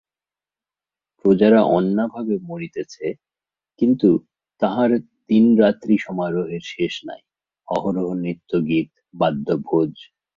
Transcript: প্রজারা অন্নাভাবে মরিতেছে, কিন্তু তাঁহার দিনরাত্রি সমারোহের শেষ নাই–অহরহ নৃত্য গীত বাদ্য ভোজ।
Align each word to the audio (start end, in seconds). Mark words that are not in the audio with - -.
প্রজারা 1.25 1.61
অন্নাভাবে 1.77 2.35
মরিতেছে, 2.49 3.05
কিন্তু 3.81 4.09
তাঁহার 4.61 4.91
দিনরাত্রি 5.29 5.95
সমারোহের 5.97 6.63
শেষ 6.73 6.93
নাই–অহরহ 7.07 8.07
নৃত্য 8.23 8.51
গীত 8.67 8.89
বাদ্য 9.13 9.47
ভোজ। 9.67 9.93